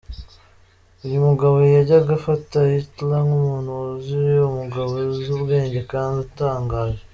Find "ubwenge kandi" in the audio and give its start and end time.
5.37-6.15